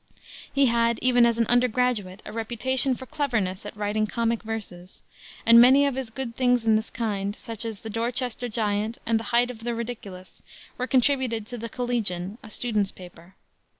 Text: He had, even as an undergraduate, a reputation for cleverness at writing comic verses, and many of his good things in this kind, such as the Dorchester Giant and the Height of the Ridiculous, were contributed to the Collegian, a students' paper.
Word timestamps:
He 0.51 0.65
had, 0.65 0.97
even 1.03 1.27
as 1.27 1.37
an 1.37 1.45
undergraduate, 1.45 2.23
a 2.25 2.31
reputation 2.33 2.95
for 2.95 3.05
cleverness 3.05 3.67
at 3.67 3.77
writing 3.77 4.07
comic 4.07 4.41
verses, 4.41 5.03
and 5.45 5.61
many 5.61 5.85
of 5.85 5.93
his 5.93 6.09
good 6.09 6.35
things 6.35 6.65
in 6.65 6.75
this 6.75 6.89
kind, 6.89 7.35
such 7.35 7.65
as 7.65 7.81
the 7.81 7.89
Dorchester 7.91 8.49
Giant 8.49 8.97
and 9.05 9.19
the 9.19 9.25
Height 9.25 9.51
of 9.51 9.59
the 9.63 9.75
Ridiculous, 9.75 10.41
were 10.75 10.87
contributed 10.87 11.45
to 11.45 11.57
the 11.59 11.69
Collegian, 11.69 12.39
a 12.41 12.49
students' 12.49 12.91
paper. 12.91 13.35